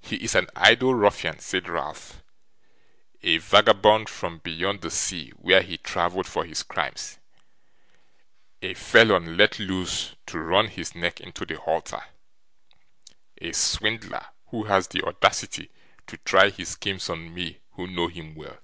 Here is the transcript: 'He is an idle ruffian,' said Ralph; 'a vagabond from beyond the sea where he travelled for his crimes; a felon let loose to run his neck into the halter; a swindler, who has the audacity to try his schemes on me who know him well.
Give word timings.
'He 0.00 0.14
is 0.18 0.36
an 0.36 0.46
idle 0.54 0.94
ruffian,' 0.94 1.40
said 1.40 1.68
Ralph; 1.68 2.22
'a 3.24 3.38
vagabond 3.38 4.08
from 4.08 4.38
beyond 4.38 4.80
the 4.80 4.92
sea 4.92 5.30
where 5.30 5.60
he 5.62 5.76
travelled 5.76 6.28
for 6.28 6.44
his 6.44 6.62
crimes; 6.62 7.18
a 8.62 8.74
felon 8.74 9.36
let 9.36 9.58
loose 9.58 10.14
to 10.26 10.38
run 10.38 10.68
his 10.68 10.94
neck 10.94 11.18
into 11.20 11.44
the 11.44 11.56
halter; 11.58 12.04
a 13.38 13.50
swindler, 13.50 14.26
who 14.50 14.66
has 14.66 14.86
the 14.86 15.02
audacity 15.02 15.72
to 16.06 16.16
try 16.18 16.48
his 16.50 16.68
schemes 16.68 17.10
on 17.10 17.34
me 17.34 17.58
who 17.72 17.88
know 17.88 18.06
him 18.06 18.36
well. 18.36 18.58